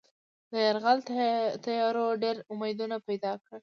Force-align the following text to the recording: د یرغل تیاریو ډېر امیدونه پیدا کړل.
د 0.51 0.53
یرغل 0.65 0.99
تیاریو 1.63 2.19
ډېر 2.23 2.35
امیدونه 2.53 2.95
پیدا 3.07 3.31
کړل. 3.45 3.59